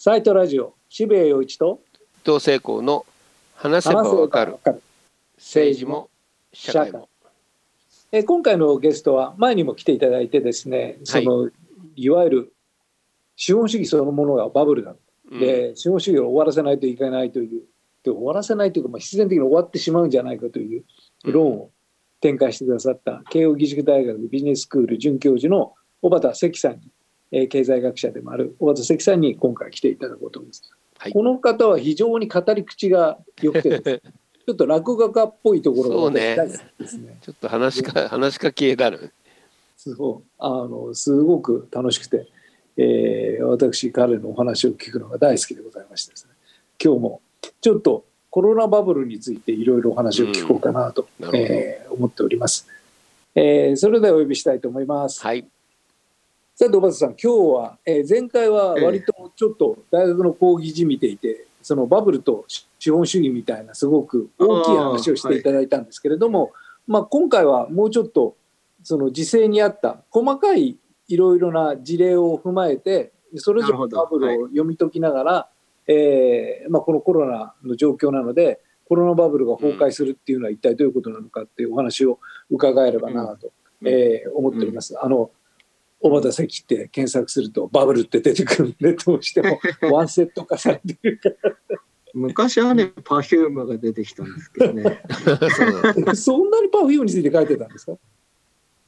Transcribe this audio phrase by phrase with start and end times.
[0.00, 1.80] サイトラジオ渋谷陽一と
[2.22, 3.04] 同性校の
[3.56, 4.56] 話せばわかる。
[5.36, 6.08] 政治も
[6.52, 7.08] 社会も。
[8.12, 11.50] え今回のゲストは前にも来ていただいてですね、その
[11.96, 12.52] いわゆる
[13.34, 14.94] 資本主義そのものがバブルだ、
[15.32, 17.62] で資本主義を終わらせないといけないという
[18.04, 20.84] で終わらせないというか、まあ、必然的に終わってしまうんじゃないかという
[21.24, 21.70] 論を
[22.20, 26.92] 展開してくださった慶應義塾大学ビジネススクール准教授の小畑関さんに、
[27.30, 30.70] えー、経済学者でもある小畑関さんに今回来ていただこうと思います。
[30.98, 34.02] はい、この方は非常に語り口が良くて
[34.46, 36.48] ちょっと落語家っぽいところがで
[36.86, 37.18] すね。
[37.20, 39.12] ちょっと話か話か系だる。
[39.76, 42.26] そうあのすごく楽しくて、
[42.76, 46.32] えー、私彼のお話を聞くのが大好きでございましてですね。
[46.82, 47.20] 今日も
[47.60, 52.66] ちょっとコロナバブルについていろいろお話を聞こうかなと、うん、えー、思っております。
[53.34, 55.22] えー、それではお呼びしたいと思います。
[55.22, 55.46] はい。
[56.60, 62.46] さあ、土端さん、今日は、えー、前回は割とちょっと大学の講義じみていて、そのバブルと
[62.80, 66.52] 資本主義みたいなすごく大きい話をしていただいたんですけれども、はい、
[66.88, 68.34] まあ、今回はもうちょっと
[68.82, 75.48] その時勢に合った細かいいろいろな事例を踏まえてそれぞれのバブルを読み解きながら、は
[75.86, 82.18] い、えー、まあ、このコロナの状況なのでコロナバブルが崩壊するっていうのは一体どういうことなのかっていうお話を
[82.50, 84.98] 伺えればなと、うん、えー、思っております。
[85.00, 85.30] あの
[86.00, 89.58] 小幡績って検索するとバブルって出てくるんでどうしても
[89.92, 91.56] ワンセット化されてるから
[92.14, 95.02] 昔はねパフュームが出てきたんですけどね
[96.14, 97.92] そんなにパフュームについて書いてたんですか？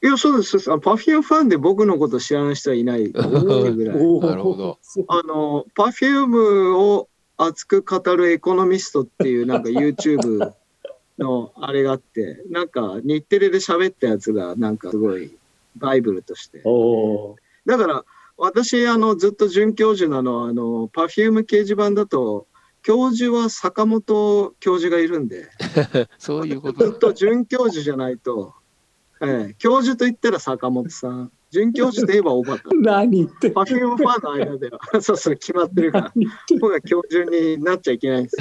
[0.02, 0.58] いや、そうです。
[0.80, 3.32] パフュームファンで僕のこと知らない人はいないぐらい。
[3.36, 4.78] なるほど。
[5.08, 10.52] あの、パフュームを熱く語るエコノミストっていうなんか YouTube
[11.18, 15.36] のあれがあって、なんか日テレで喋ったやつがなんかすごい
[15.76, 16.62] バイブルとして。
[17.66, 18.04] だから
[18.36, 22.46] 私あのずっと准教授なのはあのパフューム掲示板だと
[22.82, 25.48] 教授は坂本教授がいるんで。
[26.18, 26.84] そういうこと。
[26.84, 28.54] ずっと准教授じゃないと、
[29.20, 31.32] ええ、教授と言ったら坂本さん。
[31.50, 34.78] 准教授といえば小幡 何言ってパフュームファンの間では。
[35.02, 36.12] そうそう決まってるから。
[36.60, 38.40] 僕は教授になっちゃいけないんです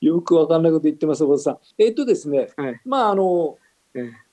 [0.00, 0.14] よ。
[0.14, 1.58] よくわかんないこと言ってます小畑さん。
[1.78, 3.58] えっとですね、はい、まああの、
[3.94, 4.29] ええ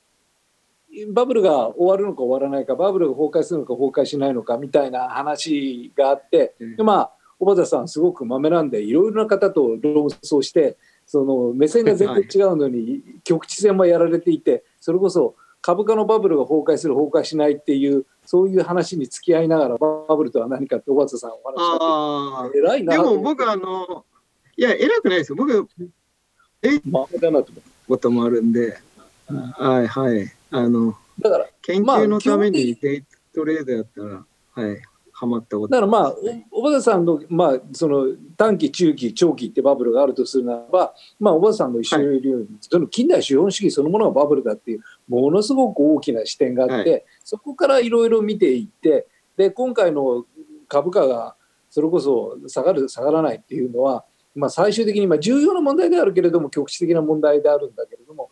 [1.10, 24.06] バブルが終わるのか終わらないかバブルが崩壊するのか崩壊しないのかみたいな話があって、うん、まあ小畑さんすごくまめなんでいろいろな方と論争してその目線が全然違うのに局地戦もやられていてそれこそ株価のバブルが崩壊する崩壊しないっていうそういう話に付き合いながらバブルとは何かって小畑さんお話し偉いなでも僕あの
[24.58, 25.36] いや偉くないですよ。
[25.36, 25.70] 僕
[26.64, 28.78] えまあだなと思うこともあるんで、
[29.28, 33.04] はいはいあの、だから、研究のためにデイ
[33.34, 34.82] トレードやったら、はい、
[35.12, 35.70] はまったこと。
[35.70, 36.16] だからまあ、
[36.52, 38.06] 小畑さんの、まあ、その
[38.38, 50.26] 短期、中期、長期ってバブルがあるとするならば、まあ、小畑さんの一緒にいるように、はい、その近代資本主義そのものがバブルだっていう、ものすごく大きな視点があって、はい、そこからいろいろ見ていって、で、今回の
[50.68, 51.36] 株価が
[51.70, 58.30] それこそ下がる、下がらないっていうのは、まあ、最終的にまあ重要な問題であるけれども、局地的な問題であるんだけれども、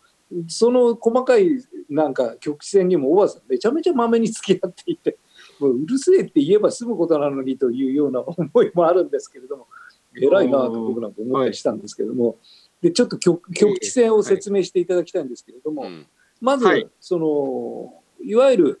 [0.48, 1.50] その細かい
[1.88, 5.18] なんか局地戦にも小畑さんめちゃめちゃまめに付き合っていて
[5.60, 9.66] もううるせえって言えば済むことなのにというような思いもあるんですけれども
[10.14, 12.36] 偉いなと僕なんか思ったりしたんですけれども、はい、
[12.82, 16.06] でちょっと局局地戦を説明していただきたいんですけれども、はい、
[16.40, 18.80] まず、はい、そのいわゆる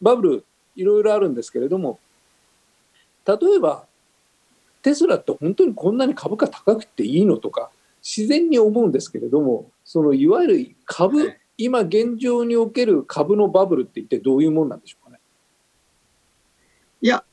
[0.00, 0.44] バブル
[0.76, 1.98] いろいろあるんですけれども
[3.26, 3.86] 例えば
[4.82, 7.70] テスラって本当にこんなに株価高くていいのとか
[8.02, 15.20] 自然に思うんですけれどもそのいわゆる株、今現状における株のバブルって一体どういうもんなんでしょうかね？
[17.00, 17.24] いや、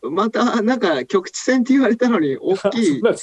[0.00, 3.14] またなんか局地戦って言われたのに 大きい大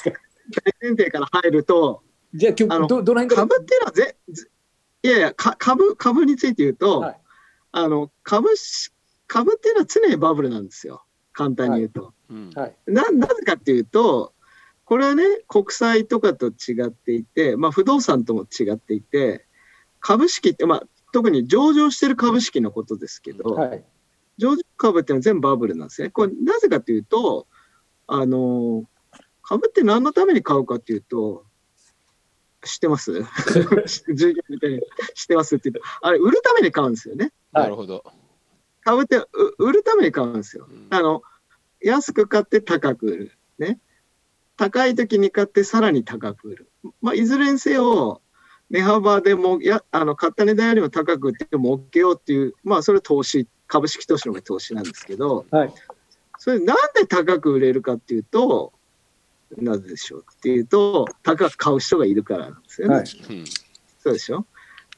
[0.80, 2.02] 前提から入ると、
[2.32, 4.16] じゃああのどどの辺株っていうのはぜ
[5.02, 7.20] いやいや株株について言うと、はい、
[7.72, 8.50] あの株
[9.26, 11.04] 株っていうのは常にバブルなんですよ。
[11.32, 12.14] 簡単に言うと。
[12.54, 14.32] はい、ななぜかっていうと
[14.86, 19.44] これはね国債とかと違っていて、まあ、不動産とも違っていて
[20.00, 23.84] 株式って、まあ、特に上場してる株式のことですけど、はい、
[24.38, 26.10] 上場株っていうのは全部バブルなんですね。
[26.10, 27.48] これなぜかというと、
[28.06, 28.84] あの、
[29.42, 31.44] 株って何のために買うかっていうと、
[32.64, 33.24] 知ってます？
[34.14, 34.80] 従業みたいに
[35.14, 37.32] 知ってますって言うと、あれ、売るために買うんですよね。
[37.52, 38.04] なるほど。
[38.82, 39.20] 株って
[39.58, 40.68] 売るために買うんですよ。
[40.70, 41.22] うん、あの、
[41.80, 43.32] 安く買って高く売る。
[43.58, 43.80] ね。
[44.56, 46.70] 高い時に買ってさらに高く売る。
[47.02, 48.22] まあ、いずれにせよ、
[48.70, 55.74] 値幅でもやあの買った値段よりも高く売っても OK よっていう、まあ、それ投資、株式投資の投資なんですけど、はい、
[56.38, 58.72] それなんで高く売れるかっていうと、
[59.56, 62.94] なぜでしょうっていうと、高く買う人がいるからなんですよね。
[62.96, 64.46] はい、そうでしょ、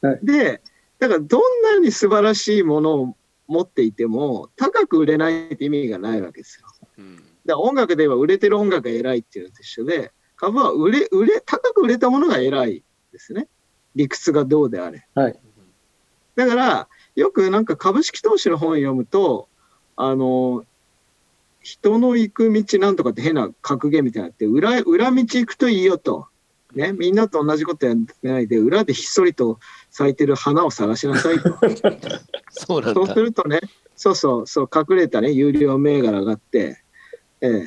[0.01, 0.63] はい、で、
[0.99, 3.17] だからどんなに素晴らしいものを
[3.47, 6.67] 持っていても、高く売れないって意味がないわけですよ。
[6.99, 7.23] うん、
[7.53, 13.49] ら音楽で言えば売れてる音楽が偉いっていうのと一緒で、株は売れ、売れ、高く売れたものが偉いですね。
[13.95, 15.07] 理屈がどうであれ。
[15.15, 15.39] はい、
[16.37, 19.49] だから、よくなんか株式投資の本読むと、
[19.97, 20.65] あの、
[21.61, 26.29] 人の行く道なんとかって変な格言みたいなって、裏、裏道行くといいよと。
[26.75, 29.59] ね、みんなと同じことやってないで、裏でひっそりと
[29.91, 31.59] 咲いてる花を探しなさいと。
[32.51, 33.61] そうそうするとね、
[33.97, 36.83] そうそう、そう隠れたね、有料銘柄があって、
[37.41, 37.65] ええ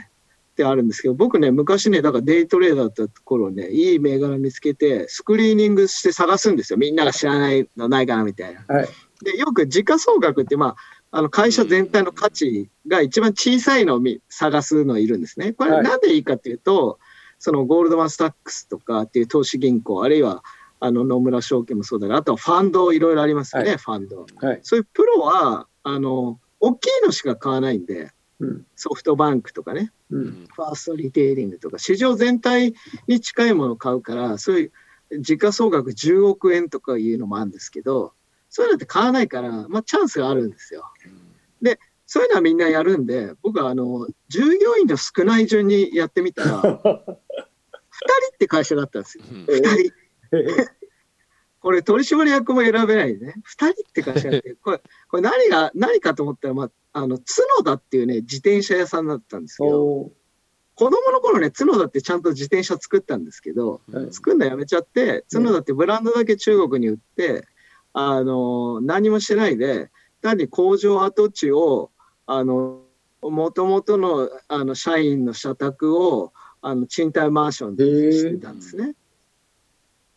[0.52, 6.78] ってあるんですけど、僕ね、昔ね、だからデイトレーダーだった頃ね、いい銘柄見つけて、スクリーニングして探すんですよ。
[6.78, 8.66] みんなが知らないのないかなみたいな。
[8.68, 8.90] はい、
[9.24, 10.76] で、よく時価総額って、まあ、
[11.18, 15.54] あの会社全体の価値が一番小さいのを探すのいるんですね。
[15.54, 16.98] これなんでいいかっていうと、はい、
[17.40, 20.44] そのゴールドマン・スタックスとかっていう投資銀行、あるいは
[20.80, 24.60] あの野村証券もそうだが、あとはファンドいろいろありますよね、はい、ファンド、はい。
[24.64, 32.74] そういうプロは、あの、大きいのしか買わないんで、うん、ソフトバンクとかね、うん、ファーストリテイリングとか、市場全体
[33.08, 34.72] に近いものを買うから、そうい
[35.12, 38.14] う時価総額10億円とかいうのもあるんですけど、
[38.50, 40.92] そういうのって買わないから、まあ、チャンスがあるんですよ。
[41.62, 47.04] で、そういうのはみんなやるんで、僕はあの従業員の少ない順にやってみたら、 2人
[48.34, 49.24] って会社だったんですよ。
[49.24, 50.81] 2人。
[51.62, 53.36] これ取締役も選べないね。
[53.48, 60.12] 2人って会社で、 これ、これ何が、何かと思ったら、まあ、あの、角田っていうね、自転車屋さんだったんですけど、
[60.76, 67.46] 子供の頃ね、角田ってちゃんと自転車作ったんですけど、作るのやめちゃって、角田ってブランドだけ中国に売って、
[67.94, 69.92] あの、何もしないで、
[70.22, 71.92] 単に工場跡地を、
[72.26, 72.82] あの、
[73.22, 78.96] もともとのあの社員の社宅をあの賃貸マンションでしてたんですね。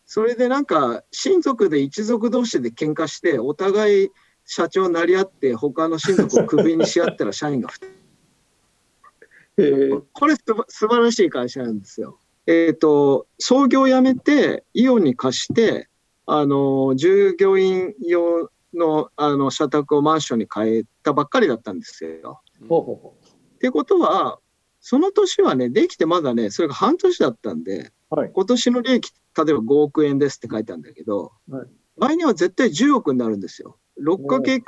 [0.05, 4.09] それでなんか親族で一族同士で喧嘩してお互い
[4.45, 7.69] 社長なり合って他の親族をクビにし合ったら社員が
[10.13, 12.19] これ素晴らしい会社なんですよ。
[12.45, 15.89] えっ、ー、と創業をやめてイオンに貸して
[16.27, 22.41] あの、従業員用のあの社宅をマンションに変えたばっかりだったんですよ。
[22.67, 23.25] ほうほうほう
[23.55, 24.39] ってことは、
[24.81, 31.67] その年はね、できてまだね、それが半年だったんで、はい、今年の利益、例えば5億円ですって書いたんだけど、はい、
[31.97, 33.77] 来年は絶対10億になるんですよ。
[34.01, 34.63] 6か月、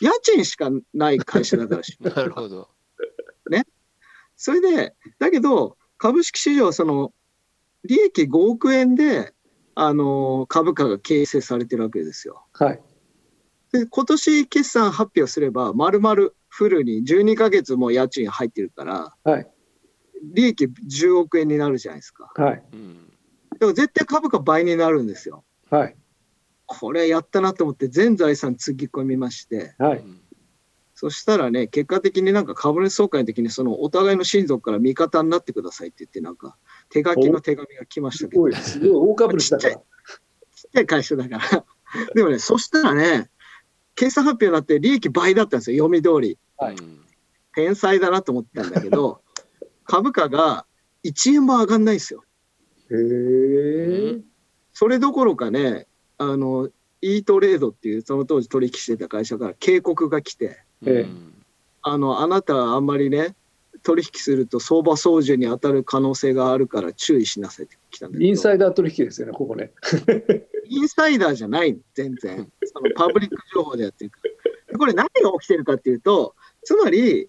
[0.00, 1.96] 家賃しかない会社だからし。
[2.02, 2.68] なるほど。
[3.50, 3.66] ね。
[4.36, 7.12] それで、だけど、株式市場はその、
[7.84, 9.34] 利益5億円で
[9.74, 12.44] あの株価が形成されてるわけですよ。
[12.52, 12.80] はい、
[13.72, 19.50] で今年決算発表すれば、まるまるフルに12か月も家賃入ってるから、はい、
[20.34, 22.30] 利益10億円になるじゃないですか。
[22.36, 22.62] はい、
[23.58, 25.44] でも絶対株価倍になるんですよ。
[25.70, 25.96] はい、
[26.66, 30.04] これやったなと思って全財産つぎ込みまして、はい、
[30.94, 36.56] そしたらね、結果的になんか株主総会の時にそのお互いの親族から味方になってくださいって言って、なんか
[36.90, 38.52] 手書きの手紙が来ましたけど。
[38.52, 39.74] すごい、大株主だから。
[39.74, 39.82] ちっ
[40.72, 41.64] ちゃい会社だから。
[42.14, 43.30] でもね、そしたらね、
[43.94, 46.38] 決算発表になって利益倍だったんですよ、読み通り。
[46.56, 46.76] はい、
[47.54, 49.22] 天才だなと思ったんだけど、
[49.84, 50.66] 株価が
[51.04, 52.22] 1円も上がんないですよ。
[52.92, 54.20] へえ。
[54.72, 55.86] それどころかね、
[56.18, 56.70] あの、
[57.00, 60.58] E トレードっていうその当時取引してた会社から警告が来て、
[61.82, 63.34] あの、あなたはあんまりね、
[63.82, 69.72] 取引すると相場操縦に当たる可能性があるから注意しなさいって来たんだインサイダー取引ですよね、ここね。
[70.68, 72.50] インサイダーじゃない、全然。
[72.64, 74.20] そのパブリック情報でやってるか
[74.72, 74.78] ら。
[74.78, 77.28] これ何が起きてるかっていうと、つまり、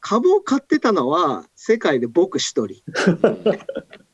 [0.00, 2.82] 株を買ってたのは世界で僕一人。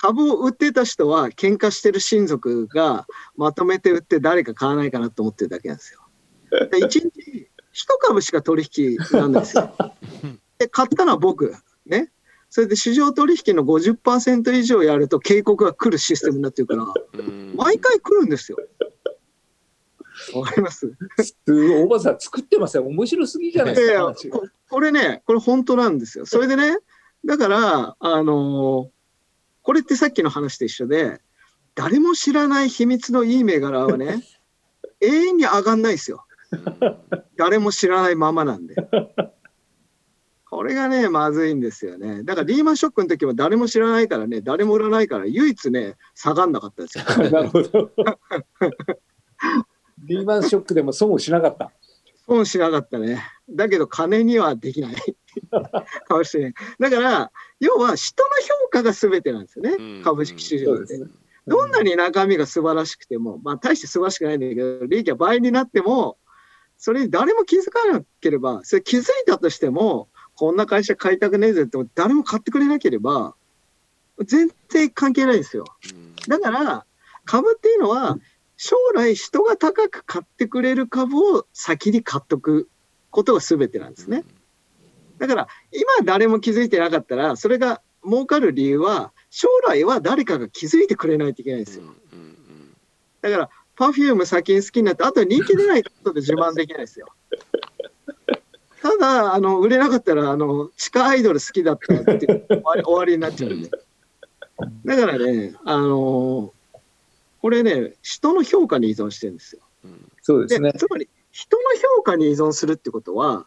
[0.00, 6.00] 株を売ってた人は喧嘩してる親族がまとめて売って誰か買わないかなと思ってるだけなんですよ。
[6.50, 7.06] 1 日1
[8.00, 9.74] 株しか取引なんですよ。
[10.58, 11.54] で、買ったのは僕。
[11.84, 12.10] ね。
[12.48, 16.86] それで市場取引の50%以上やると警告が来るシステムになってるから、
[17.54, 18.58] 毎回来るんですよ。
[20.34, 20.92] わかります？
[21.22, 22.84] すごい、おばさん作ってますよ。
[22.84, 24.14] 面白すぎじゃないですか。
[24.30, 26.26] ここれね、これ本当なんですよ。
[26.26, 26.78] それでね、
[27.24, 28.99] だから、あのー、
[29.70, 31.20] これってさっきの話と一緒で、
[31.76, 34.24] 誰も知らない秘密のいい銘柄はね、
[35.00, 36.26] 永遠に上がんないですよ。
[37.36, 38.74] 誰も知らないままなんで。
[40.44, 42.24] これがね、まずいんですよね。
[42.24, 47.04] だからリーマンショックの時は誰も知らないからね、誰も売らないから、唯一ね、下がんなかったですよ。
[47.30, 47.92] なるほど。
[49.98, 51.70] リーマンショックでも損をしなかった。
[52.26, 53.22] 損しなかったね。
[53.48, 54.96] だけど金にはできない。
[56.08, 58.28] 株式だから、要は人の
[58.64, 60.98] 評価が全てなんですよね、株式市場って。
[61.46, 66.18] どんなに中身が素晴らしくても、まあ、大して素晴らしくないんだけど、利益が倍になっても、
[66.78, 73.34] それに誰も気づかなければ、それ気づいたとしても、こんな会社買いたくねえぜって誰も買ってくれなければ、
[74.24, 75.64] 全然関係ないですよ。
[76.28, 76.86] だから、
[77.24, 78.18] 株っていうのは、
[78.56, 82.68] 将来人が高く買ってくれる株を先に買っとく
[83.10, 84.24] ことが全てなんですね。
[85.20, 91.84] だから、今誰も気づいてなかったら、それが儲かる理由は、将来は誰かが気づいてくれないといけないんですよ。
[93.20, 97.08] だから、パフューム先に好きになって、あとは人気出ないことで自慢できないですよ。
[98.80, 103.70] ただ、あの、売れなかったら、あの、地下アイドル好きだったって終わり終わりになっちゃうんで。
[104.86, 106.52] だからね、あの
[107.40, 109.62] これね、人の評価に依存してるんですよ。
[110.22, 110.72] そうですね。
[110.74, 111.62] つまり、人の
[111.96, 113.46] 評価に依存するってことは、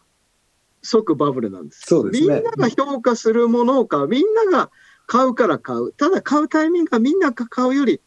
[0.84, 1.82] 即バブルなんです。
[1.88, 2.36] そうですね。
[2.36, 4.08] みんなが評価するものを買う。
[4.08, 4.70] みんなが
[5.08, 5.92] 買うから買う。
[5.94, 8.02] ただ買うタイミングがみんなが買うより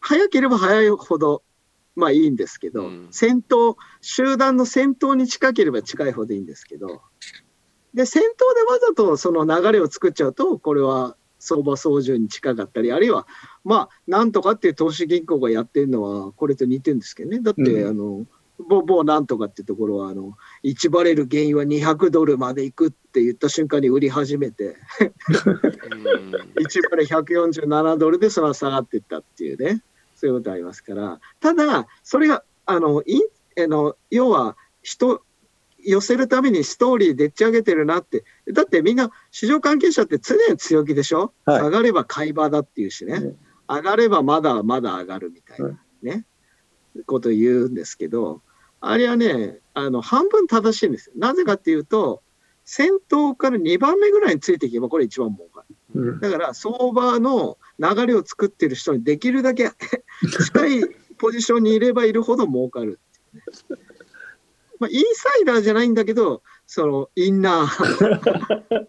[0.00, 1.42] 早ければ早いほど
[1.96, 7.02] まあいいんですけど、うん、先頭、集団の先頭に近ければ近いほどいいんですけど、
[7.94, 13.26] で、先頭でわざとその流れを作っちゃうと、これは相場操縦に近かったり、あるいは、
[13.64, 17.40] まあ、なんとかっていう投資銀行がやってるのは、これと似てるんですけどね。
[17.40, 18.26] だって、うん、あの、
[18.68, 24.76] 某某なんとかっていうところは、あの、1バレル原因は200ドルまでいくって言った瞬間に売り始めて。
[25.28, 29.82] 1バレル147ドルでその下がっていったっていうね。
[30.14, 33.22] そういうことありますから、ただ、それが、あの、い
[33.62, 35.22] あの要は、人、
[35.84, 38.24] 寄せるためにストーリーでっち上げてるなって。
[38.52, 43.36] だってみんな市場関係者って常に強気でしょ、はい、下がれば買い場だっていうしね、うん、
[43.66, 46.26] 上がればまだまだ上がるみたいなね、
[46.96, 48.42] うん、こと言うんですけど、
[48.80, 51.14] あれはね、あの、半分正しいんですよ。
[51.16, 52.22] なぜかっていうと、
[52.64, 55.76] 先頭から2番目ぐらいについていけばこれ一番儲かる。
[55.94, 59.72] うん、だから相場の流れを作ってる人にできるだけ
[60.52, 60.84] 近い
[61.18, 63.00] ポジションにいればいるほど儲かる
[63.32, 63.40] ね。
[64.78, 68.86] まあ、インサイダーじゃないんだけど、そのインナー。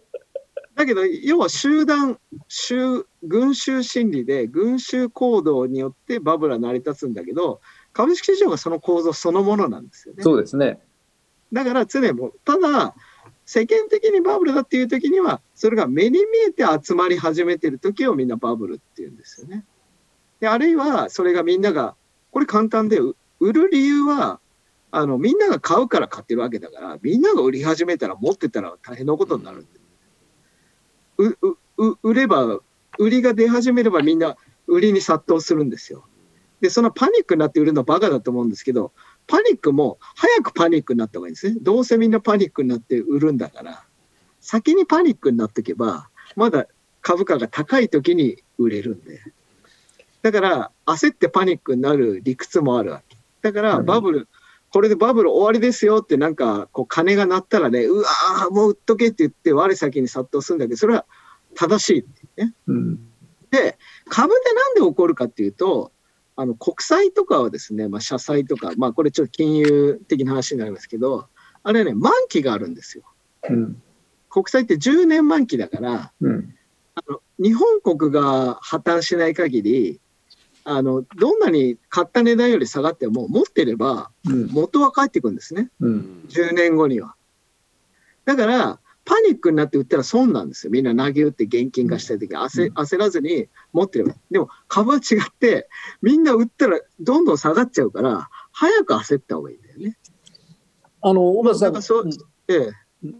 [0.74, 2.18] だけど、要は集団、
[2.48, 7.60] 集、群衆心理で、群衆行動によってバブルは成り立つんだけど、
[7.92, 10.22] 株式市場がその構造そのものなんですよね。
[10.22, 10.80] そうですね。
[11.52, 12.94] だから常にも、ただ、
[13.44, 19.64] 世間的にバブルだっていう時には、それが目に見えて集まり始めてる時をみんなバブルっていうんですよね。
[20.40, 21.94] で、あるいはそれがみんなが、
[22.30, 22.98] これ簡単で、
[23.40, 24.40] 売る理由は、
[24.90, 29.66] あの、みんなが買うから買ってるわけだから、みんなが売り始めたら持ってたら大変なことになる。
[31.18, 31.28] う、
[31.78, 32.60] う、売れば、
[32.98, 36.06] 売りが出始めればみんな売りに殺到するんですよ。
[36.62, 38.92] で、そのパニックになって売るのバカだと思うんですけど、
[39.26, 41.56] パニックも早くパニックになった方がいいんですね。
[41.60, 43.84] どうせみんなパニックになって売るんだから、
[44.40, 46.66] 先にパニックになっておけば、まだ
[47.00, 49.20] 株価が高い時に売れるんで。
[50.22, 53.16] だから、焦ってパニックになる理屈もあるわけ。
[53.42, 54.28] だから、バブル、うん、
[54.70, 61.06] これでバブル終わりですよってなんか、こう、金が鳴ったらね、うわー、もう売っとけって言って、我先に殺到するんだけど、それは
[61.56, 62.06] 正し
[62.38, 62.54] いね。
[62.68, 62.96] うん、
[63.50, 63.76] で、
[64.08, 65.90] 株でなんで起こるかっていうと、
[66.36, 71.28] あの国債とかはですね、まあ、社債とか、まあ、これちょっと金融的な話になりますけど、
[71.62, 73.04] あれね、満期があるんですよ。
[73.48, 73.82] うん、
[74.30, 76.54] 国債って10年満期だから、うん、
[76.94, 80.00] あの日本国が破綻しない限り、
[80.64, 87.16] あのどんなに買った値段より下がっても持ってれば元は返ってくるんですね、うん、10年後には。
[88.24, 90.70] だからパニックになって売ったら損なんですよ。
[90.70, 94.14] みんな投げ打って現金化したい時焦焦らずに持ってれば。
[94.30, 95.68] でも株は違って、
[96.02, 99.98] みんな売ったらどんどん下がっちゃうから、早く焦った方がいいんだよね。
[101.02, 101.82] あの、小松さん。
[101.82, 102.10] そう、
[102.48, 102.70] ええ、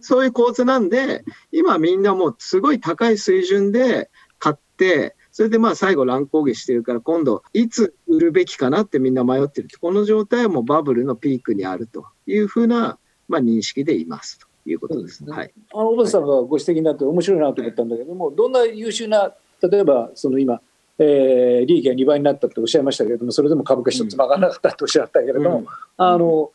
[0.00, 9.68] そういう構図なんで、今みんなもうすごい高い水準で買って、それでまあ最後乱高下してるから、今度いつ売るべきかなってみんな迷ってる。
[9.80, 12.98] この状態はもうバブルのピークにあるというふうな、
[13.28, 14.51] まあ、認識でいますと。
[14.66, 15.24] いうことです。
[15.24, 15.32] ね。
[15.32, 19.32] はい、あの小畑さんがご指摘になって面白いなと思ったんだけども、どんな優秀な
[19.68, 20.60] 例えばその今、
[20.98, 25.66] えー、利益が2倍になったっておっしゃいましたけれどもそれでも株価一つ曲がらなかったとおっしゃったけれども、うん、
[25.96, 26.50] あの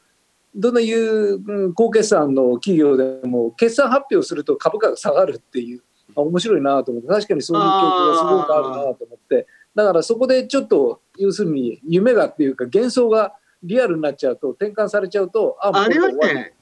[0.55, 5.81] どんないう高決算の企業でも決算発表すると株価が下がるっていう
[6.15, 13.33] 面白いなと思って確かにそういう傾向がすごくあるなと思ってだからそこでちょっと要するに夢がっていうか幻想が
[13.63, 16.53] リアルになっちゃうと転換されちゃうとああれはね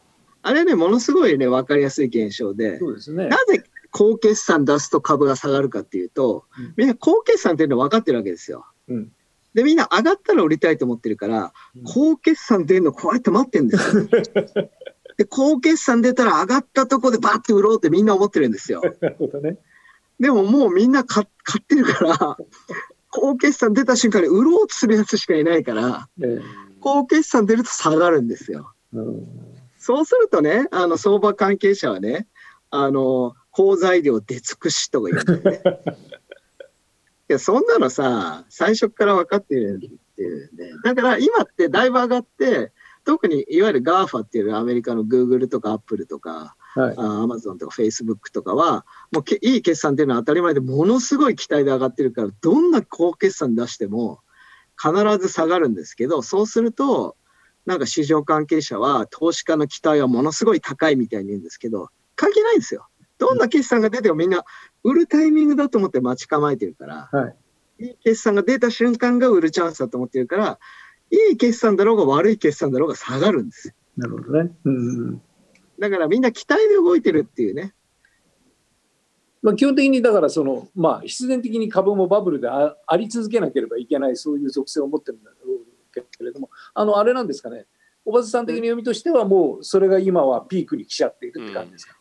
[0.47, 8.67] あれね、ものすごいね、分かりやすい現象で、そうですね、なぜ高決算出すと株が下がるかっていうと、うん、みんな高決算っていうのは分かってるわけですよ。
[8.87, 9.11] うん、
[9.55, 14.05] で、みんな上がったら売りたいと思ってるから、うん、高決算出るのこうやって待ってるんですよ。
[15.17, 18.81] で、高決算出たら上がったとこでバッて売ろうってみんな思ってるんですよ。
[19.41, 19.57] ね。
[20.19, 22.37] でももうみんな買ってるから、
[23.09, 26.07] 高決算出た瞬間に売ろうとするやつしかいないから、
[26.81, 28.73] 高決算出ると下がるんですよ。
[28.93, 29.54] うん、
[29.85, 32.25] そうするとね、あの相場関係者はね、
[32.71, 35.61] あの、好材料出尽くしとか言うんだよね。
[37.29, 40.71] いや、そんなのさ、最初から分かってるっていうね。
[40.83, 42.71] だから今ってだいぶ上がって、
[43.03, 54.21] 特にいわゆる GAFA っていうアメリカの Google とか Apple とか、はい、Amazon とか Facebook とかは、もうけいい決算っていうのは当たり前でものすごい期待で上がってるから、どんな高決算出しても
[54.81, 57.15] 必ず下がるんですけど、そうすると、
[57.65, 62.87] なんか市場関係者は投資家の期待はものすごい高いみたいに言うんですけど、関係ないんですよ。
[63.17, 64.43] どんな決算が出てもみんな
[64.83, 67.29] 売るタイミングだと思って待ち構えてるから、は
[67.79, 70.59] い、いい決算が出た瞬間が売るチャンスだと思ってるから、
[71.11, 73.73] いい決算だろうが悪い決算だろうが下がるんですよ。
[73.97, 74.51] なるほどね。
[74.65, 75.21] うん、
[75.79, 77.73] だからみんな期待で動いてるっていうね。
[79.41, 85.29] まあ、基本的にだからその、まあ、必然的に株もバブルであり続けなければいけないそういう属性を持ってるんだ
[86.01, 87.65] けれどもあのあれなんですかね。
[88.05, 91.95] おばさん的に読みとしてはもうそれが今はピークに来ちゃっているって感じですか、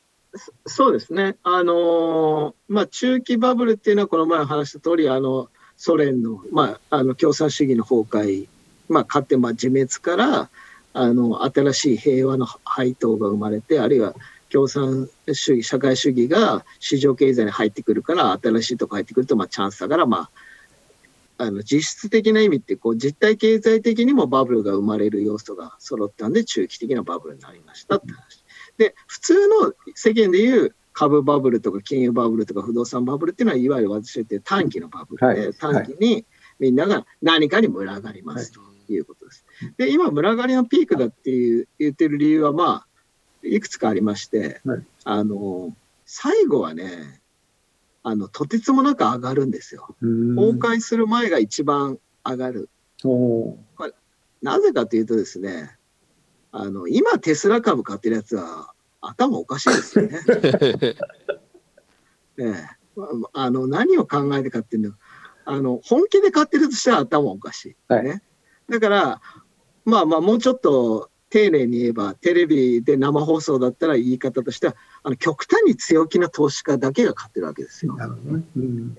[0.66, 1.36] そうですね。
[1.42, 8.48] あの、まあ、中期バブルっていうのは、この前話した通り、あの、ソ連の、まあ、あの、共産主義の崩壊、
[8.88, 10.50] まあ、かって、まあ、自滅から、
[10.92, 14.14] あの、新しい平和の配当が生まれて、あるいは、
[14.50, 20.30] 共産主義、社会主義が市場経済に入ってくるから、新しいとこ入ってくると、まあ、チャンスだから、まあ、
[21.36, 28.44] あの実質的な意味ってこう実体経済的にもバブルが生まれる要素が揃ったんで中期的なバブルになりましたって話。
[28.76, 35.34] で、普通の世間でいう株バブルとか金融バブルとか不動産バブルっていうのは、いわゆる私言って短期のバブル。
[35.34, 36.24] で、はい、短期に
[36.58, 39.44] みんなが何かに群がりますということです。
[39.76, 42.86] で、今、群がりのピークだっていう言ってる理由は、まあ、
[43.42, 45.76] いくつかありまして、はい、あの、
[46.06, 47.20] 最後はね、
[48.06, 49.96] あの、とてつもなく上がるんですよ。
[50.00, 52.68] 崩壊する前が一番上がる。
[53.02, 53.92] これ
[54.42, 55.76] なぜかというとですね、
[56.52, 60.20] あの、今テスラ株買ってるやつは頭おかしいですよね。
[62.36, 62.78] ね
[63.32, 64.94] あの、何を考えて買ってるの？
[65.46, 67.76] あの、本気で買ってるとしたら頭おかしい。
[67.88, 68.22] はい、ね。
[68.68, 69.22] だから、
[69.86, 77.96] まあまあ、もうちょっと丁寧に言えば、テレビで生放送だったら言い方としては、あの極端に強気な投資家だけが買ってるわけですよ。
[77.96, 78.44] なるほどね。
[78.56, 78.94] うん、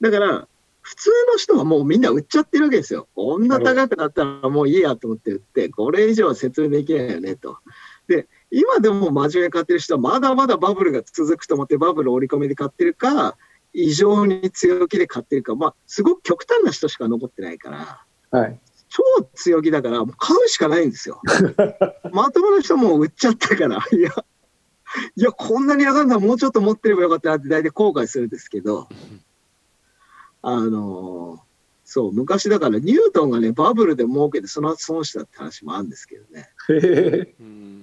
[0.00, 0.48] だから、
[0.80, 3.06] 普通の人はもうみんな売っちゃってるわけですよ。
[3.14, 7.58] こんな高くなったらもういいやと思って売って、これ以上は説明できないよねと。
[8.08, 13.36] で、今でも真面目に買ってる人はまだまだバブルが続くと思ってバブル折り込みで買ってるか、
[13.74, 17.70] 異常に強気で買ってるか、まあ、すごく極端な人しか残ってないか
[18.30, 18.58] ら、はい、
[18.94, 19.02] 超
[19.34, 21.22] 強気だから、もう買うしかないんですよ。
[22.12, 24.10] まともな人も売っちゃったから、いや、
[25.16, 28.88] いや、こんなに上がるのはもうちょっと持ってればよかったなって大体後悔するんですけど、
[30.42, 31.42] あの
[31.84, 36.50] そう、昔だからニュートンがね、バブルで儲けてその後損したって話もあるんですけどね。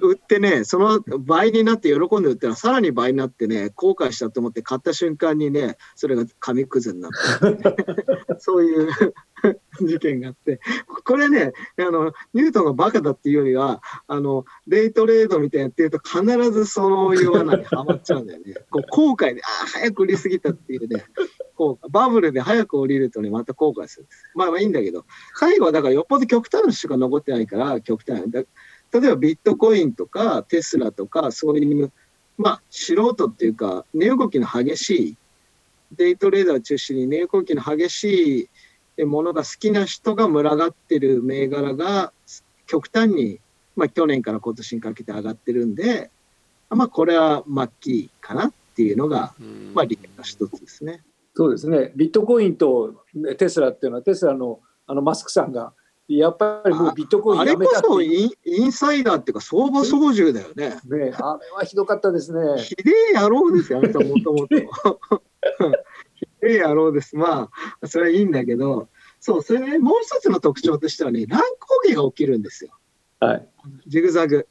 [0.01, 7.57] 売ってね、その倍になって喜んで売ったらさらに倍になってね、後悔したと思って買った瞬間にね、それが紙くずになった、ね、
[8.39, 8.89] そういう
[9.81, 10.59] 事件があって、
[11.05, 18.53] これね、あの、ニュートンがバカだっていうよりは、あの、デイトレードみたいにやってると必ずそういう罠にはまっちゃうんだよね。
[18.69, 21.03] こう後悔で、ああ、早く売りすぎたっていうね、
[21.55, 24.23] こうバブルで早く降りるとね、また後悔するんです。
[24.35, 28.29] まあまあいいんだけど、最後はだからよっぽど極端な人が残ってないから、極端
[28.91, 31.91] 例えばビットコインとかテスラとか、そういう、
[32.37, 35.17] まあ素人っていうか、値動きの激しい、
[35.95, 38.49] デイトレーダーを中心に値動きの激し
[38.97, 42.11] いものが好きな人が群がってる銘柄が
[42.67, 43.39] 極端に、
[43.75, 46.11] まあ、去年から今年にかけて上がってるんで、
[46.69, 49.33] まあ、これはマッキーかなっていうのが、
[49.73, 51.01] まあ、理由の一つですね。
[51.33, 51.91] そうですね。
[51.95, 53.05] ビットコインと
[53.37, 55.73] テスラっていうのは、テスラのあのマスクさんが、
[56.17, 60.69] やっぱりもうビットコインやめたあれこそインサイダーっていうか、相場操縦だよね。
[60.85, 62.61] ねあれはひどかったですね。
[62.61, 64.55] ひでえ野郎ですよ、あなたもともと。
[66.41, 67.15] ええ野郎です。
[67.15, 67.49] ま
[67.81, 72.71] あ、それはいいんだけど、そう、それね、もう一つの特徴としてはね、乱高下が起きるんですよ。
[73.19, 73.47] はい。
[73.87, 74.47] ジグザグ。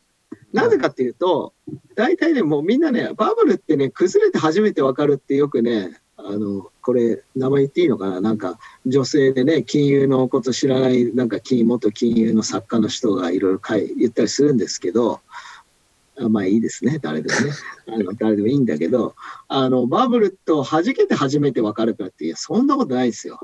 [0.52, 1.54] なぜかっていうと、
[1.94, 8.20] 大体ね、もうみんなね、バブルってね、崩れて初めてわかるってよくね、あの、これ、名前言っていいのかな？
[8.20, 13.60] なんか、女性でね、金融のこと知らない、なんか金、元金融の作家の人がいろいろ
[13.96, 15.20] 言ったりするんですけど、
[16.20, 17.52] あまあいいですね、誰でもね。
[17.86, 19.14] あの誰でもいいんだけど、
[19.46, 23.38] あの、バブルと弾けて初めて分かるからっていう、そんなことないですよ。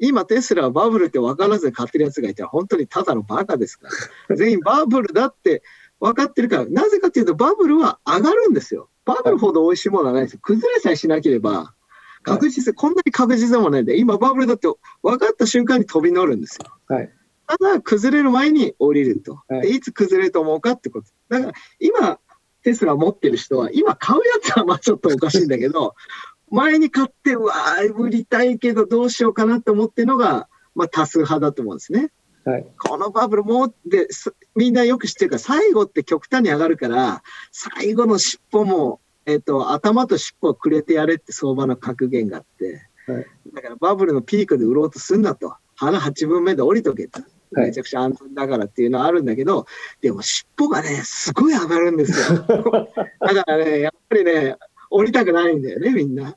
[0.00, 3.88] 今テスラはバブルって分からず買ってるやつがいたら本当にただのバカですか
[4.28, 4.36] ら。
[4.36, 5.62] 全員バブルだって
[6.00, 8.88] 分かってるから、なぜかというとバブルは上がるんですよ。
[9.04, 10.38] バブルほど美味しいものはないです。
[10.38, 11.74] 崩れさえしなければ、
[12.22, 14.68] 確実、はい、こんなに確実でもないんで、今バブルだって
[15.02, 16.70] 分かった瞬間に飛び乗るんですよ。
[16.88, 17.10] はい、
[17.46, 19.42] ただ、崩れる前に降りると。
[19.48, 21.08] はい、いつ崩れると思うかってこと。
[21.28, 22.18] だから、今、
[22.62, 25.94] テスラ持ってる人は、今買うやつはまあちょっとおかしいんだけど、
[26.50, 32.10] 前に買って、うわー、売りたいけどどうしようかなって思ってるのが、まあ多数派だと思うんですね。
[32.44, 34.08] はい、このバブルもで
[34.56, 47.20] みんなよく知ってるから最後って極端に上がるから最後の尻尾も、えっと、頭と尻尾をくれてやれって相場の格言があって、はい、だからバブルのピークで売ろうとすんなと腹8分目で降りとけと。
[47.52, 49.66] めちゃくちゃ安全だからっていうのはあるんだけど、
[50.00, 52.38] でも尻尾がね、すごい上がるんですよ。
[52.46, 54.56] だからね、やっぱりね、
[54.88, 56.36] 降りたくないんだよね、みんな。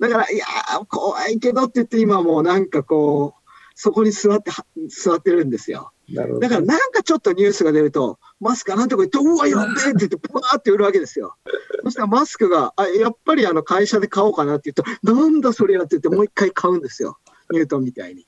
[0.00, 0.46] だから、いや
[0.88, 4.50] 怖いけどって言って今もうなんかこう、そこに座って、
[4.88, 5.92] 座ってるんですよ。
[6.14, 11.36] だからなんかちょっとニュースが出ると、マスクなんとか言って、うわ、やべえって言って、ブワーって売るわけですよ。
[11.82, 17.18] そしたらマスクが、あやっぱりあの会社で買おうかなって言うと、なんだそれやって言ってもう一回買うんですよ。
[17.50, 18.26] ニュートンみたいに。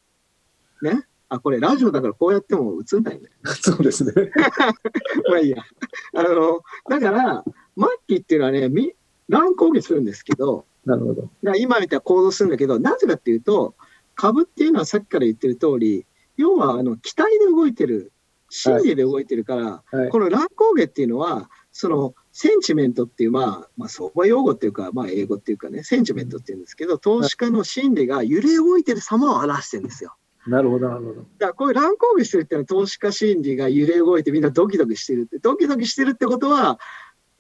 [0.83, 1.07] ね？
[1.29, 3.29] あ、これラジオだからこうやっても映んないね。
[3.61, 4.13] そうですね。
[5.29, 5.63] まあいいや。
[6.15, 7.45] あの、だから、
[7.77, 8.93] 末期っていうのはね、み
[9.29, 11.31] 乱高下するんですけど、なるほど。
[11.57, 13.75] 今みたいな行動するんだけど、なぜかっていうと、
[14.15, 16.07] 株っていうのはさっきから言ってる通り、
[16.39, 18.13] 要はあの期待で動いてる、
[18.49, 30.17] 心理で動いてるから、はいはい、この乱高下っていうのは、そのセンチメントっていう、まあ、まあ、相場用語っていうか、まあ、英語っていうかね、センチメントっていうんですけど、投資家の心理が揺れ動いてる様を表してるんですよ。
[30.47, 31.15] なるほど、なるほど。
[31.15, 36.79] だからこういう乱高下してるっていうのは、投資家心理が揺れ動いてみんなドキドキしてるって、ドキドキしてるってことは、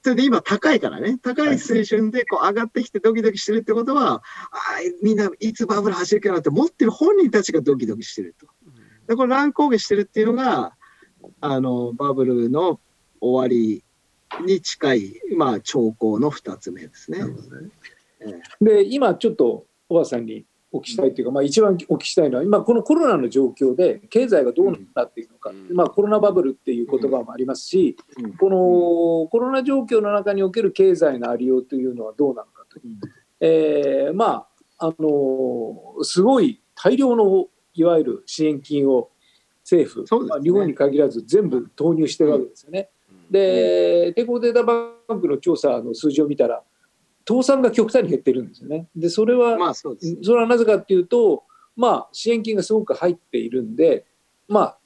[0.02, 4.58] それで今高いからね、高い水準でこう上がってきてドキドキしてるってことは、あ
[5.02, 8.46] みんないつバブル走るかなって持ってる本人たちがドキドキしてると。
[9.09, 10.75] でこれ乱高下してるっていうのが、
[11.40, 12.79] あのバブルの
[13.21, 13.83] 終わり
[14.44, 17.21] に近い、まあ、兆候の2つ目ですね。
[17.21, 18.42] ね。
[18.61, 27.97] で今ちょっと小川さんにお聞きしたいというか、まあ、一番お聞きしたいのは今このコロナの状況で経済がどうなっていくのか、まあ、コロナバブルっていう言葉もありますし、
[28.38, 32.79] このコロナ状況の中における経済のありようというのはどうなのかと。
[33.40, 34.47] えー、ま
[34.79, 37.47] ああのすごい大量の
[37.79, 39.11] いわゆる支援金を
[39.62, 42.88] 政府、ね、まあ、日本に限らず全部投入してるわけですよね。
[43.31, 46.62] で、帝国データバンクの調査の数字を見たら
[47.27, 48.88] 倒産が極端に減ってるんですよね。
[48.97, 51.45] でそれは、まあそそれはなぜかっていうと、
[51.77, 54.05] まあ、支援金がすごく入っているんで、
[54.49, 54.79] まあ、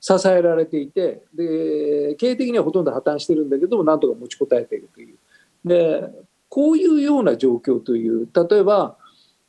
[0.00, 5.18] 支えられていてで経営的にはほとんど破綻してるんだけどもなんとか持ちこたえているという。
[5.64, 6.08] で
[6.48, 8.96] こういうような状況という例えば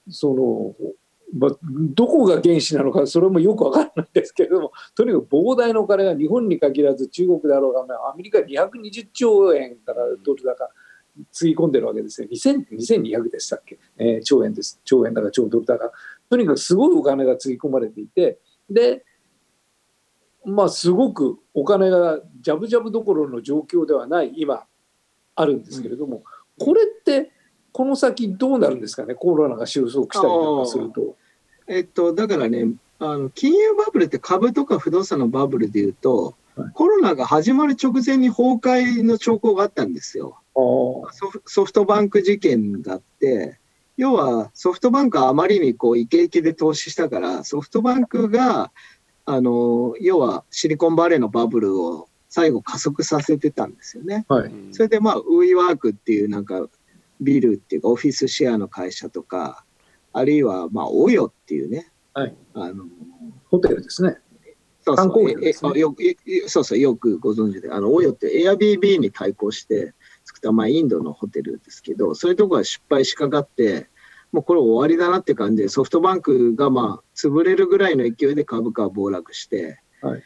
[0.10, 0.76] その、
[1.32, 10.70] まあ、どこが原資なのかそれもよく分からないんですけれどもとにかく膨大なお金が日本に限らず中国だろうがアメリカ220兆円からドル高。
[11.32, 12.28] つぎ込んでるわけですよ。
[12.32, 14.80] 2200でしたっけ、えー、兆円です。
[14.84, 15.92] 兆円だか兆ドルだか。
[16.30, 18.40] とにかくすごいお金がつぎ込まれていて、
[18.70, 19.04] で、
[20.46, 24.66] まあすごくお金がジャブジャブどころの状況ではない今
[25.36, 26.24] あるんですけれども、
[26.58, 27.32] うん、これって
[27.72, 29.16] この先どうなるんですかね？
[29.16, 31.16] コロナが収束したりとかすると。
[31.68, 32.68] えっと、だからね
[33.00, 40.38] あの金融バブルって株とか不動産のバブルでいうと、はい、コロナが始まる直前に崩壊の兆候があったんですよ。
[41.46, 43.60] ソフトバンク事件があって、
[43.96, 48.72] 要はソフトバンクはあまりにこうイケイケで投資したから、ソフトバンクが、
[49.26, 54.26] あの、要はシリコンバレーのバブルを最後加速させてたんですよね。
[54.28, 56.68] はい、それでまあ、ウィーワークっていうなんか
[57.22, 59.66] ビルっていうかオフィスシェアの会社とか、
[60.14, 62.86] あるいはまあ、オヨっていうね、はい、あの
[63.50, 64.18] ホテルですね。
[64.82, 69.94] そうそう、そうそうよくご存知で、あのオヨって Airbnb に対抗して、
[70.30, 73.88] 作った、まあ、インドのホテルですけど、そういうところが失敗しかかって、
[74.32, 80.24] もうこれ終わりだなって感じで、ソフトバンクがまあ潰れるぐらいの勢いで株価は暴落して、はい、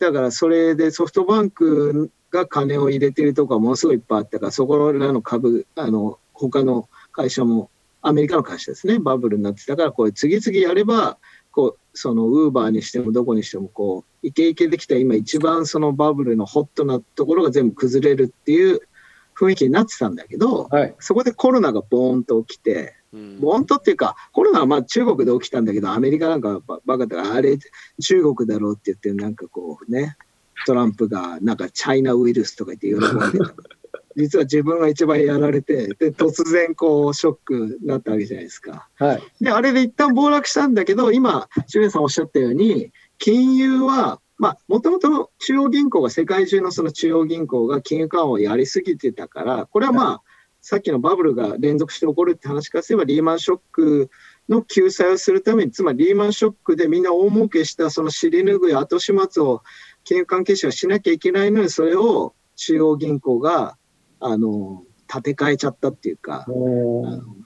[0.00, 7.70] だからそれでソフトバンクが金を入れてるとこはものすごいいっぱいあったから、そこらの株、あの他の会社も、
[8.02, 11.18] アメリカの会社ですね、バブルになってたから、これ次々やれば、
[11.56, 18.82] こうそのウーバーにしてもどこにしてもこうイケイケできた今一番そのバブルのホットなところが全部崩れるっていう
[19.34, 22.94] 雰囲気になってたんだけど、はい、そこでコロナがボーンと起きて、
[23.40, 27.58] ボーンとっていうか、コロナはまあ中国で起きたんだけど、アメリカなんかバカだから、あれ
[28.00, 30.16] 中国だろうって言って、なんかこうね、
[30.66, 33.54] トランプがなんかチャイナウイルスとか言って喜んでた。
[34.16, 38.88] 実は自分が一番やられて、で、突然こう、ショックになったわけじゃないですか。
[38.96, 39.22] はい。
[39.40, 50.22] で、あれで一旦暴落したんだけど、今、周平さんおっしゃったように、金融はまあ、もともと中央銀行が、世界中のその中央銀行が金融緩和をやりすぎてたから、これはまあ、
[50.60, 54.10] さっきのバブルが連続して起こるって話からすれば、リーマンショック
[54.48, 59.62] の救済をするために、つまりリーマンショックでみんな大儲けしたその尻拭い後始末を
[60.04, 63.78] 金融関係者はしなきゃいけないのに、それを中央銀行が、
[64.20, 66.46] あの、立て替えちゃったっていうか、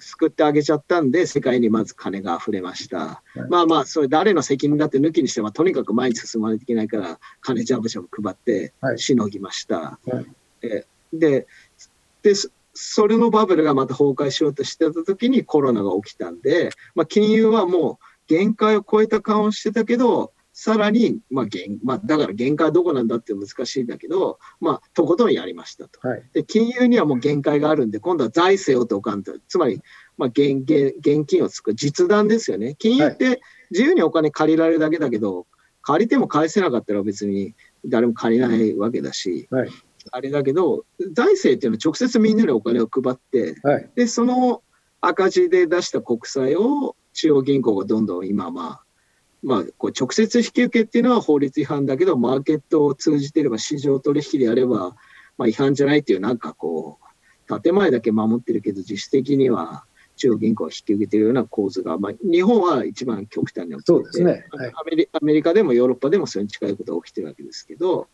[0.00, 2.98] 救ってあげちゃったんで、世界にまず金が溢れました。
[2.98, 9.78] はい、まあまあ、それ誰の責任だって抜きにしては、とにかく前に進まないといけないから、金ジャブジャブ配ってしのぎました。
[9.78, 10.26] はいはい、
[10.62, 11.46] えで
[12.22, 12.34] で、
[12.72, 26.44] それのバブルがまた崩壊しようとしてた時にコロナが起きたんで、まあ、金融はもう限界を超えた顔をしてたけど、さらに、まあ限まあ、だから限界はどこなんだって難しいんだけど、まあ、とことんやりましたと、はい、で。
[26.44, 29.80] 金融にはもう限界があるんで、今度は財政をとかんと、つまり、
[30.18, 32.74] まあ現、現現金をつく実弾ですよね。
[32.78, 35.46] 金融って自由にお金借りられるだけだけど、
[35.80, 37.54] 借りても返せなかったら別に
[37.86, 39.70] 誰も借りないわけだし、はい、
[40.12, 44.62] あれだけど、財政っていうのは直接みんなにお金を配って、はい、で、その
[45.00, 48.84] 赤字で出した国債を中央銀行がどんどん今まあ、
[49.42, 54.96] まあ、こう直接引き受けっていうのは法律違反だけど、マーケットを通じていれば、市場取引であれば、
[55.38, 56.98] まあ、違反じゃないっていう、なんかこ
[57.48, 59.84] う、建前だけ守ってるけど、実質的には
[60.20, 68.08] 中央銀行が引き受けているような構図が、まあ、日本は一番極端に起きてそうですね、はい、アメリアメリカでもヨーロッパでもそれに近いことが起きてるわけですけど、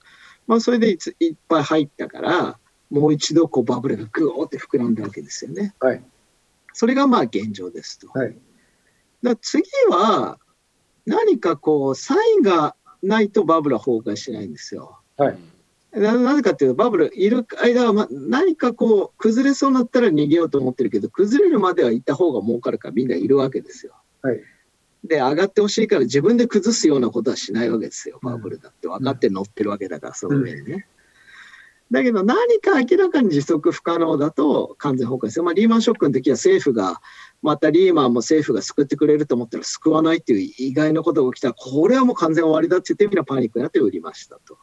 [0.47, 2.59] まあ、それでいついっぱい入ったから、
[2.91, 5.75] もう一度こうバブルがぐーって膨らんだわけですよね。
[5.81, 6.03] はい、
[6.73, 8.09] それがまあ現状ですと。
[8.17, 8.37] はい、
[9.23, 10.39] だ次は、
[11.07, 14.99] 何かこう、サインがないとバブルは崩壊しないんですよ。
[15.16, 15.38] はい。
[15.92, 23.95] なぜかっていうと、バブルいる間は、ま、何かこう、崩れそうになったら逃げようと思ってるけど、崩れるまでは行った方が儲かるからみんないるわけですよ。
[24.21, 24.40] はい。
[25.05, 28.88] で、上がってほしいから自分で崩すようなことはしないわけですよ、バブルだって。
[28.88, 30.87] 分かって乗ってるわけだから、その上にね。
[31.90, 35.44] だけど何か明らかに持続不可能だと完全崩壊ですよ。
[35.44, 37.01] まあ、リーマンショックの時は政府が
[37.42, 44.59] またリーマンも政府が救ってくれると思ったら救わないっていう意外なことが起きたら、これはもう完全終わりだって言ってみんなパニックになって売りましたと。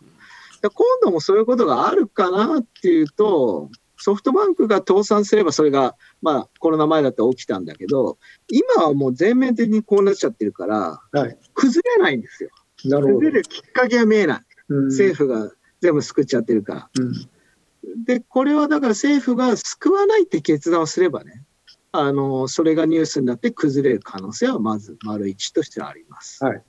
[0.63, 8.17] 今度もそういうことがあるかなっていうと、ソフトバンクが倒産すればそれが、まあコロナ前だったら起きたんだけど、
[8.49, 12.49] 今はもう全面的にこうなっちゃってるから、はい、崩れないんですよ。
[12.85, 14.41] なるほど崩れるきっかけは見えない。
[14.67, 15.51] 政府が
[15.83, 16.89] 全部救っちゃってるから。
[16.97, 21.43] うん、で、これはだから政府が救わないって決断をすればね、
[21.91, 26.41] あの、それがニュースになって崩れる可能性はまず丸一としてあります。
[26.41, 26.63] はい。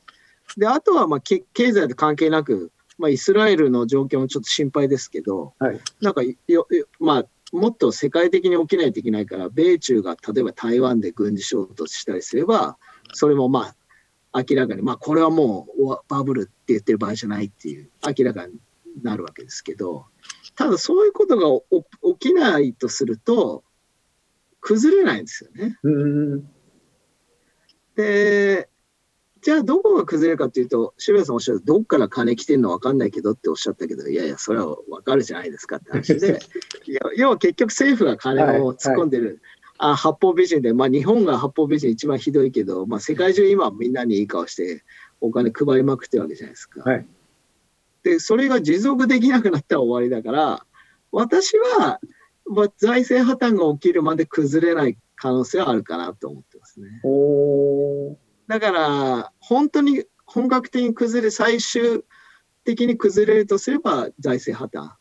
[0.57, 6.67] で、あとは、まあ、経済と関係なく、まあ、イスラエルの状況もちょっと心配ですけど、はい、なんかよ、
[6.99, 12.79] まあ、もっと世界的に起きないといけないから、米中が例えば台湾で軍事衝突したりすれば、
[13.13, 13.75] それもま
[14.33, 18.55] あ、明らかに、まあ、これはもうバブルって言ってる場合じゃないっていう、明らかに
[19.03, 20.07] なるわけですけど、
[20.57, 21.81] ただそういうことが
[22.19, 23.65] 起きないとすると、
[24.61, 25.77] 崩れないんですよね。
[27.97, 28.69] で、
[29.43, 36.39] じゃあどこが崩れるかっていうと、渋谷さんおっしゃるどっから金来てんの分かんないけどっておっしゃったけど、いやいや、それは分かるじゃないですかって話で、
[37.19, 39.25] 要は結局政府が金を突っ込んでる。
[39.25, 39.43] はいはい
[39.79, 44.85] あ八方美人で、まあ、日本が八方美人一番ひどいけど、まあ、世界中今みんなにいい顔して
[45.21, 46.89] お金配りまくってるわけじゃないですか。
[46.89, 47.07] はい、
[48.05, 50.65] でそれが持続できなくなったら終わりだから
[51.11, 51.99] 私は
[52.47, 56.89] まあ、財政破綻が起きるまで崩れない可能性はあるかなと思ってますね。
[58.47, 62.05] だから、本当に本格的に崩れ、最終
[62.65, 64.93] 的に崩れるとすれば財政破綻。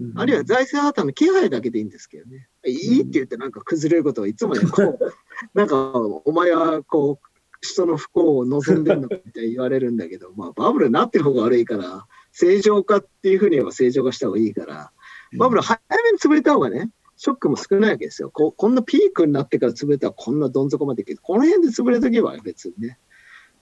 [0.00, 2.48] うん、あるいは財政破綻の気配だけでいいんですけどね。
[2.66, 4.98] いいって言ってなんか崩れることをいつもね、こう、
[5.54, 7.26] なんかお前はこう、
[7.60, 14.92] 人の不幸を望んでるのかみたいに言われるんだけど、まあバブルになってる方が悪いから、正常化っていうふうに言えば正常化した方がいいから、
[15.38, 18.30] バブル早めに潰れた方がね、ショックも少ないわけですよ。
[18.30, 22.98] ここんなピークになってから潰れたらこんなどん底までいけど、この辺で潰れとけば別にね。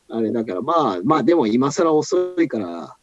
[0.08, 2.96] あれだからまあ、まあでも今更遅いから、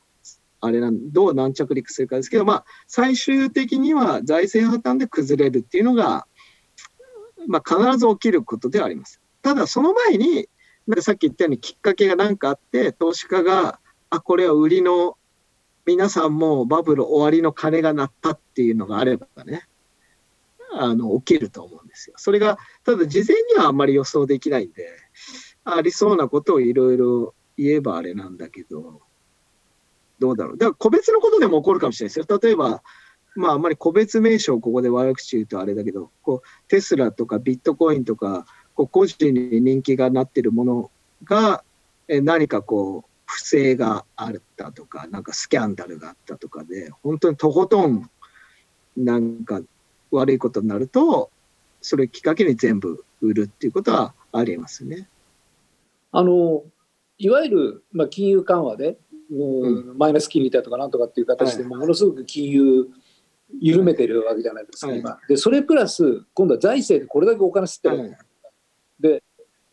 [0.62, 6.26] あれなん、どう軟着陸するかですけど、まあ最終的には財政破綻で崩れるっていうのが、
[7.48, 9.22] まあ必ず起きることではあります。
[9.42, 10.48] ただその前に、
[10.88, 15.18] なんかさっき言ったようにきっかけが何かあって、投資家が、あ、これは売りの
[15.86, 19.68] 皆さんもバブル終わりの鐘が鳴ったっていうのがあればね、
[20.74, 22.16] あの、起きると思うんですよ。
[22.18, 24.90] それが、ただ事前にはあんまり予想できないんで、
[25.64, 29.02] ありそうなことをいろいろ言えばあれなんだけど、
[30.20, 30.58] どうだろう。
[30.58, 32.40] だから個別のことでも起こるかもしれないですよ。
[32.42, 32.84] 例えば、
[33.36, 40.92] まあ、あんまり個別名称をここで悪口言うとあれだけど、こう、テスラとかビットコインとか、こう個人に人気がなってるもの
[41.24, 41.64] が、
[42.08, 48.10] え何かこう、不正があったとか、なんかスキャンダルがあったとかで、本当にとことん
[48.96, 49.62] なんか
[50.12, 51.32] 悪いことになると、
[51.82, 55.08] それきっかけに全部売るっていうことはありますね。
[56.12, 56.64] あの
[57.18, 58.98] いわゆる、まあ、金融緩和で、
[59.32, 62.88] うん、マイナス金利だとかなんとかっていう形でものすごく金融
[63.62, 65.20] 緩めてるわけじゃないですか、はい、今。
[65.28, 68.18] でそれプラス今度は財政でこれだけお金吸ってる、はい、
[69.00, 69.24] で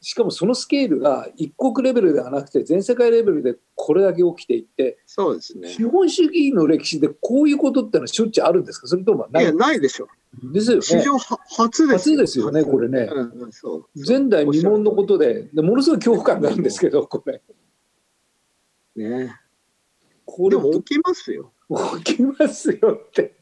[0.02, 5.68] しかもそのスケールが一国レベルではなくて全世界レベルでこれだけ起きていてそうですね。
[5.68, 8.88] 資本主義の歴史でこういうことってのはしょっちゅうあるんですか？
[8.88, 10.08] それともないいやないでしょ
[10.52, 10.82] ですよね。
[10.82, 13.86] 史上初です初ですよねこれね、うん、そう。
[13.94, 17.40] 前代未聞のことででものすごい恐怖感があるんですけどこれ。
[18.96, 19.36] ね。
[20.24, 21.52] これも起きますよ。
[22.04, 23.36] 起きますよって、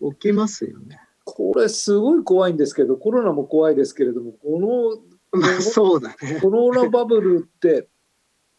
[0.00, 1.00] うん、起きますよね。
[1.24, 6.40] これすごい怖いんですけどコロナも怖いですけれどもこのまあ、そうだね。
[6.40, 7.88] コロナバブルって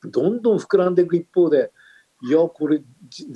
[0.04, 1.72] どんどん膨らんでいく一方で、
[2.24, 2.82] いや、これ、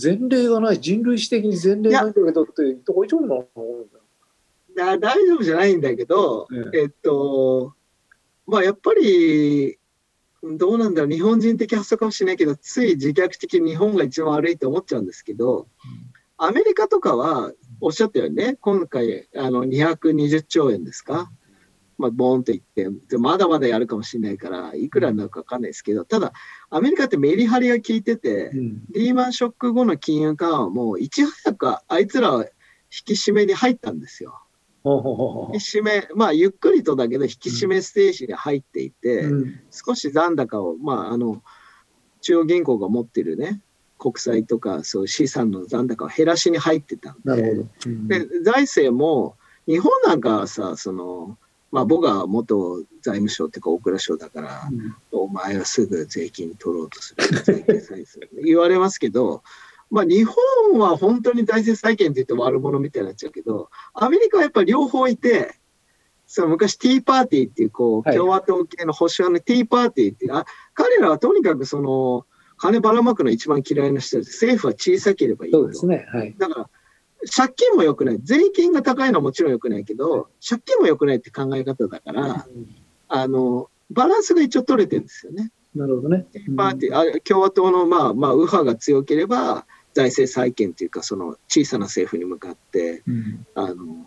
[0.01, 7.73] 前例がない、人類史的に前例ないんだけどって大丈夫なの大丈夫じゃないんだけど、えっと、
[8.45, 9.77] まあやっぱり、
[10.43, 15.67] どうなんだろう、日本人的発想かもしれないけど、つい自虐的に日本が一番悪いと思っちゃうんですけど、
[16.37, 21.31] アメリカとかは、おっしゃったようにね、今回、あの220兆円ですか、
[21.97, 26.33] まあ、ボーンといって、まだまだやるかもしれないから、いくらになるか分かんないですけど、ただ、
[26.69, 32.49] アメリカってメリハリが効いてて、うん、リーマンショック後の金融緩和も、いち早くあいつらは引
[32.89, 34.39] き締めに入ったんですよ。
[35.53, 41.41] 引き締め、まあ、ゆっくりとだけど、引き締めステージに入っていて、うん、少し残高を、まあ、あの、
[42.21, 43.61] 中央銀行が持ってるね、
[43.97, 47.51] 国債とか、そういう資産の残高を減らしに入ってたんで、
[47.85, 49.35] うん、で財政も、
[49.67, 51.37] 日本なんかはさ、その、
[51.71, 59.43] まあ、僕は元財務省っていうか大蔵省だから、うん、お前はすぐ税金取ろうとする、税金再生 言われますけど、
[59.89, 65.55] まあ、日本は本当に財政再建って言って悪者みたいになっちゃうけど、アメリカはやっぱり両方いて、
[66.25, 72.25] その昔ティーパーティーっていうこう、共和党系の保守派のティーパーティーっていう、あ彼らはとにかくその、
[72.57, 76.05] 金ばらまくの一番嫌いな人で政府は小さければいいそうですね。
[76.11, 76.35] はい。
[76.37, 76.69] だから、
[77.35, 78.19] 借金も良くない。
[78.21, 82.47] 税金が高いのはもちろん良くないけど、借金も良くないって考え方だから、
[83.07, 85.51] あの、バランスが一応取れてるんですよね。
[85.75, 86.25] なるほどね。
[86.55, 94.05] パーティー、あ共和党の、まあ、まあ、右派が強ければ、財政再建というか、その小さな政府に向かって、うん、あの、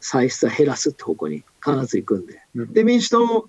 [0.00, 2.42] 歳出は減らすって方向に必ず行くんで。
[2.54, 3.48] うん、で、民主党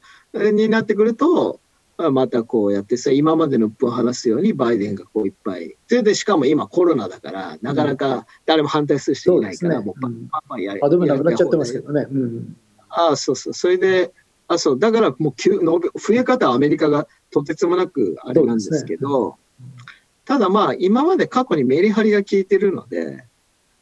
[0.51, 1.59] になってくると、
[1.97, 5.75] またこうやってさ、今までの分話すようにバイデンがこういっぱい。
[5.87, 10.81] それでしかも今コロナだから、なかなか誰も反対する人いないから、もうパンパンやり。
[10.83, 12.07] あ、でもなくなっちゃってますけどね。
[12.09, 12.55] うん、
[12.89, 13.53] ああ、そうそう。
[13.53, 14.13] それで、
[14.47, 14.79] あ、そう。
[14.79, 19.65] だからもう急の増え方はアメリカがとてつもなくあれなんですけど、ね、
[20.25, 23.25] ただまあ今まで過去にメリハリが効いてるので、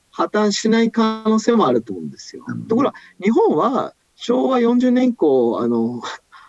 [0.10, 2.45] 破綻しない可能性もあると思うんですよ。
[2.69, 6.01] ところが日本は昭和40年以降、あの、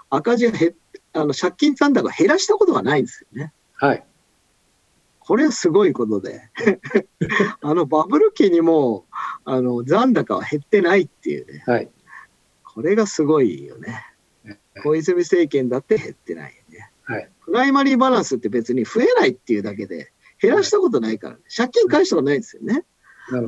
[0.08, 0.85] 赤字が減って、
[1.16, 3.52] あの借金残高を減らしたことがないんですよね。
[3.74, 4.04] はい。
[5.18, 6.40] これはすごいことで
[7.60, 9.06] あのバブル期にも
[9.44, 11.90] あの残高は減ってないっていうね、はい、
[12.62, 14.04] これがすごいよね。
[14.84, 17.30] 小泉政権だって減ってないよね、はい。
[17.44, 22.84] プライマリーバランスって別に増えないっていうだけで減らしたことないからね、借金返したことないんですよね。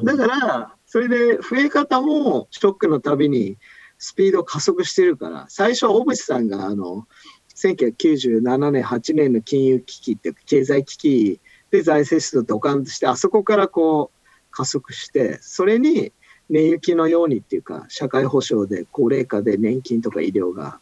[0.03, 3.59] だから、それで増え方もショックのたびに
[3.99, 7.07] スピード加速してるから、最初は小渕さんがあの
[7.59, 11.41] 1997年、8年の金融危機って経済危機
[11.71, 14.19] で財政出動ドカンとして、あそこからこう
[14.51, 16.13] 加速して、それに
[16.49, 20.79] 値行きのようにっていうか、社会保障で高齢化で年金とか医療が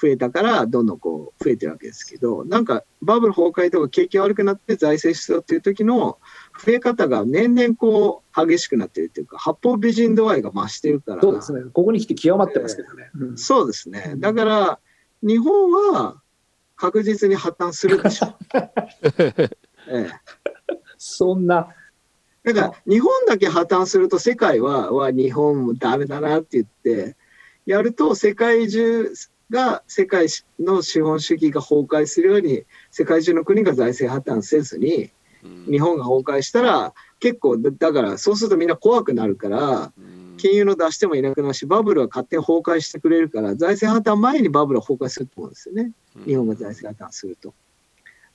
[0.00, 6.18] 増えたから、どんどんこう増えてるわけですけど、なんかバブル崩壊とか景気悪くなって財政出動っていう時の
[6.64, 11.22] 増え方が年々こう激しくなってるっていうか、八方美人度合いが増してるから。
[11.22, 11.60] そうですね。
[11.72, 13.10] ここに来て極まってますけどね。
[13.14, 14.14] うん、そうですね。
[14.16, 14.78] だから、
[15.22, 16.20] 日本は
[16.76, 18.36] 確実に破綻するでしょう。
[19.88, 20.10] ええ、
[20.98, 21.68] そんな。
[22.44, 27.16] だから日本だけ破綻すると世界は、は日本もダメだなって言って、
[27.66, 29.12] やると世界中
[29.50, 30.26] が世界
[30.58, 35.12] の資本主義が崩壊するように世界中の国が財政破綻せずに
[35.70, 39.92] 日本が崩壊したら結構だからそうするとみんな怖くなるから
[40.36, 45.92] 金融の出してもいなくなるし、バブルは勝手に崩壊してくれるから、財政破綻前にバブルは崩壊すると思うんですよね。
[46.26, 47.54] 日本が財政破綻すると。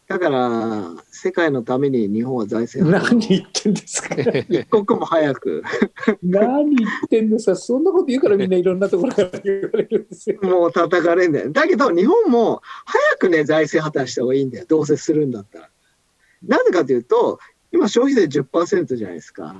[0.08, 5.64] だから、世界のために日本は財政何言ってんですか一刻も早く。
[6.24, 10.40] 何言ってんですかそんなこと言うからみんないろんなところから言われるんですよ。
[10.44, 11.52] もう叩かれるんだよ。
[11.52, 14.66] だけど日本も早くね、財政破綻した方がいいんだよ。
[14.66, 15.70] どうせするんだったら。
[16.44, 17.40] なぜかというと、
[17.74, 19.58] 今消費税10%じゃないですか。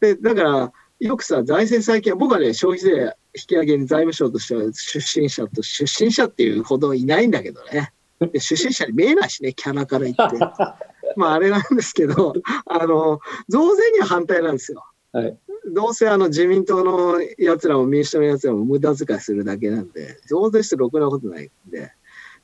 [0.00, 0.72] で、だから、
[1.02, 7.92] よくさ、財政再建、僕はね、消費税引き上げに財務省としては出身者と、出身者っていうほどいないんだけどね。
[8.20, 10.38] で出身者に見えないしね、キャラから言って。
[11.16, 12.34] まあ、あれなんですけど、
[12.66, 14.84] あの、増税には反対なんですよ。
[15.12, 15.38] はい、
[15.70, 21.92] どうせあの自民党のやつらも民主党のやつらも無駄遣いするだけなんで、増税してろくなことないんで。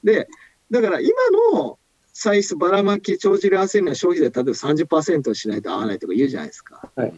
[0.04, 0.28] で、
[0.70, 1.12] だから今
[1.54, 1.78] の
[2.12, 6.90] 歳出ばらまき帳尻合わせるのは消費税例えば30%しないと合わないとか言うじゃないですか。
[6.94, 7.14] はい、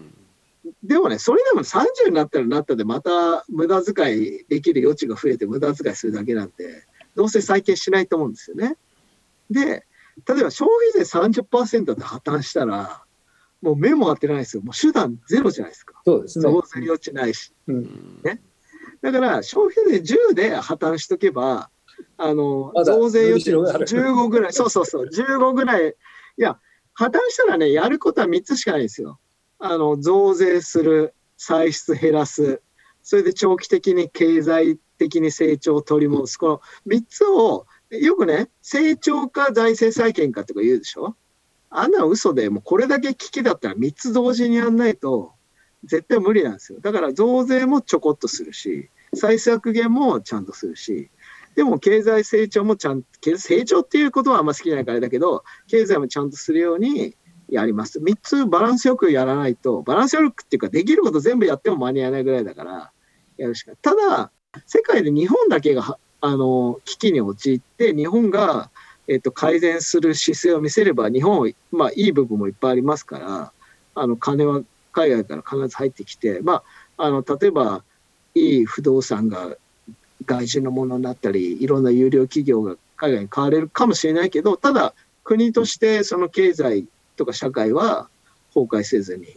[0.83, 8.76] でもね、それでも30になったらなったでまた無駄遣いできる余地が増えて無駄遣いするだけなんで、どうせ再建しないと思うんですよね。
[9.51, 9.85] で、
[10.26, 13.05] 例えば消費税30%で破綻したら、
[13.61, 14.62] もう目も当てないですよ。
[14.62, 16.01] もう手段ゼロじゃないですか。
[16.05, 16.43] そうですね。
[16.45, 17.53] 増税余地ないし。
[17.66, 18.41] うん、ね。
[19.03, 21.70] だから消費税10で破綻しとけば、
[22.16, 25.91] あの、増税余地15ぐらい、そうそうそう、15ぐらい。
[25.91, 26.59] いや、
[26.95, 29.20] 破綻したらね、やることは3つしかないですよ。
[29.61, 32.61] あの、増税する、歳出減らす、
[33.03, 36.37] それで長期的に経済的に成長を取り戻す。
[36.37, 41.17] この3つを、よくね、成長か財政再建かとか言うでしょ？
[41.71, 45.33] あんな嘘で、もうこれだけ危機だったら3つ同時にやんないと、
[45.85, 46.81] 絶対無理なんですよ。
[46.81, 51.11] だから増税もちょこっとするし、再削減もちゃんとするし、
[51.55, 57.17] でも経済成長もちゃんと、成長っていうことはあんま好きじゃないからだけど、経済もちゃんとするように
[57.51, 57.98] やります。
[57.98, 62.92] 3つバランスよくやらないと、バランスよくっていうか、できること全部やっても間に合わないぐらいだから、
[63.36, 64.30] やるしかただ、
[64.66, 68.70] 世界で日本だけがあの危機に陥って、日本が、
[69.09, 73.53] えっと、改善する姿勢を見せれば、日本、まあ、いい部分もいっぱいありますから、
[73.94, 76.62] あの金は海外から必ず入ってきて、ま
[76.96, 77.82] あ、あの例えば、
[78.34, 79.57] いい不動産が
[80.24, 84.94] 外人のものになったり、いろんな有料企業が海外に買われるかもしれないけど、ただ、
[85.24, 86.86] 国としてその経済
[87.21, 88.09] とか社会は
[88.55, 89.37] 崩壊せずに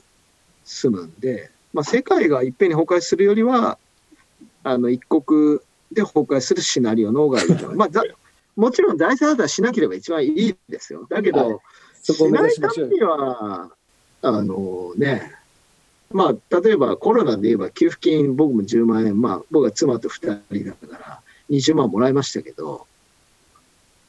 [0.64, 3.78] 済むんで、まあ、世界がいっぺんに崩壊するよりは、
[4.64, 5.60] あの一国
[5.92, 7.70] で崩壊するシナリオの方がいいと。
[7.76, 8.04] まあ、
[8.56, 11.06] もちろん財政破綻しなければ一番いいですよ。
[11.10, 11.60] だけど、は
[12.04, 13.70] い、しないためには、
[14.22, 15.34] あのね、
[16.10, 22.88] まあ、例えばコロナで言えば給付金、僕も10万円、まあ、僕は妻と2人だから、20万もらいましたけど、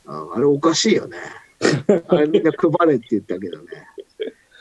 [0.07, 1.19] ああれおかしいよね。
[2.09, 3.65] あれみんな配れって言ったけどね。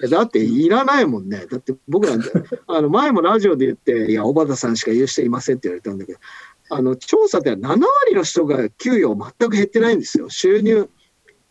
[0.10, 1.46] だっていらないもんね。
[1.50, 2.16] だって僕ら、
[2.68, 6.20] あの前もラジオで言って、いや、小畑さんしか言う人いませんって言われたんだけど、
[6.70, 10.30] あの調査では7割の人が給与全く減ってないんですよ。
[10.30, 10.90] 収入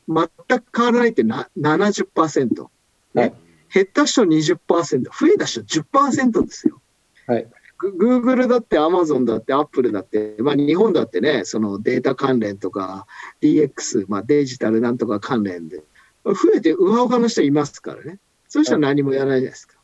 [0.08, 0.28] 全
[0.60, 2.66] く変わらないってな70%。
[3.14, 3.34] ね。
[3.72, 4.58] 減った人20%、
[5.04, 6.80] 増えた人10%ですよ。
[7.26, 7.46] はい。
[7.90, 13.06] グーグルだってアマゾンだってアップルだって、まあ、日本だってね、そのデータ関連とか
[13.40, 15.82] DX、まあ、デジタルなんとか関連で、
[16.24, 18.18] 増えてうわうわの人いますからね。
[18.48, 19.76] そうしたら何もやらないじゃないですか。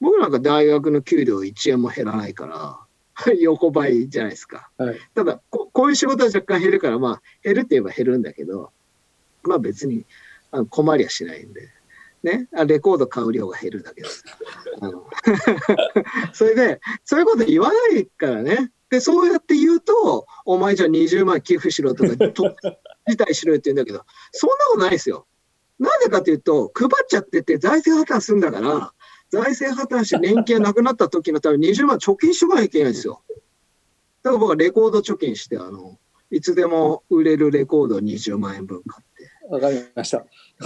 [0.00, 4.70] 僕なんか大学の給料1円も減らないから、 横ばいじゃないですか。
[4.76, 8.72] はい、ただこ、こういう仕事は若干減るから、まあ、減るって言えば減るんだけど、
[9.42, 10.04] まあ別に
[10.50, 11.68] あの困りはしないんで。
[12.22, 14.24] ね、レコード買う量が減るだけです。
[16.32, 18.72] それで、そういうこと言わないからね。
[18.90, 22.54] で、そうやって言うと、お前じゃあ20万寄付しろとか、と
[23.08, 25.26] 辞退しろって言うんだけど、そんなことないですよ。
[25.78, 28.92] なぜかというと、配っちゃってて財政破綻するんだから、
[29.30, 33.22] 財政破綻して年金がなくなった時のために20万貯金しとかなきゃいけないんですよ。
[34.22, 35.98] だから僕はレコード貯金して、あの、
[36.30, 39.09] いつでも売れるレコード20万円分買って。
[39.50, 40.24] わかりました。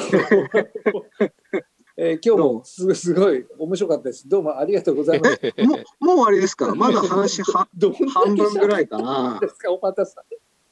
[1.96, 4.28] えー、今日もすすごい面白かったです。
[4.28, 5.40] どうもありがとうございます。
[5.64, 6.74] もうもう終わりですか？
[6.74, 7.66] まだ話は
[8.12, 9.38] 半分ぐらいかな。
[9.40, 10.04] ですか、お待た？
[10.04, 10.16] せ。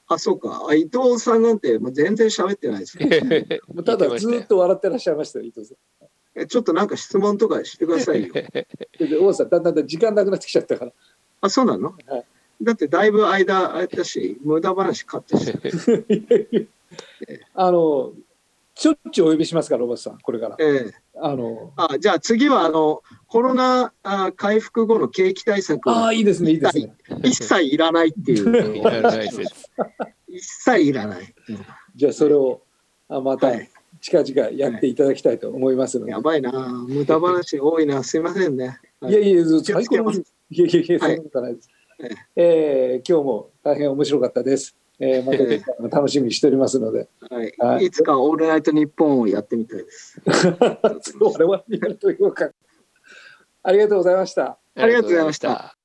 [0.08, 0.66] あ、そうか。
[0.74, 3.60] 伊藤さんなんてもう全然喋ってないです、ね。
[3.86, 5.76] ただずっと笑ってらっしゃいました伊藤さん。
[6.34, 8.34] えちょっとなんか質問とかしてくださいよ。
[9.20, 10.92] 大さん、だんだん時間なくなってきちゃったから。
[11.40, 12.24] あ、そうなの、はい、
[12.60, 15.46] だってだいぶ間あったし、無駄話買ってし
[17.54, 18.12] あの、
[18.74, 20.56] しょっちゅうお呼びしますから、ロバスさん、これから。
[20.58, 21.02] ええ。
[21.20, 26.94] あのあじゃあ次はあのコロナあ回復後の景気対策あいいですねいいですね。
[27.22, 28.82] 一切いらないっていう。
[30.26, 31.34] 一切いらない、
[31.94, 32.62] じゃあそれを
[33.08, 33.52] あまた
[34.00, 36.50] 近々やっていただきたいと思いますので、はい、やばいな。
[36.88, 38.02] 無駄話多いな。
[38.02, 40.16] すいませんね、はい、いやいや最高のい
[40.50, 44.74] やいやいやそんなことないです、はい、えー、今日も大変面白かったです
[45.04, 50.22] えー、また楽しみにしておりますので、はい、はい、いつかオールナイトニッポンをやってみたいです。
[51.20, 52.50] 我々にやるというか。
[53.64, 54.58] ありがとうございました。
[54.76, 55.76] ありがとうございました。